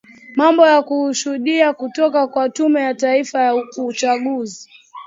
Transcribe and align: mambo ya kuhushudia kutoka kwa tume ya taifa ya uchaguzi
mambo 0.35 0.67
ya 0.67 0.81
kuhushudia 0.81 1.73
kutoka 1.73 2.27
kwa 2.27 2.49
tume 2.49 2.81
ya 2.81 2.93
taifa 2.95 3.41
ya 3.41 3.55
uchaguzi 3.77 4.69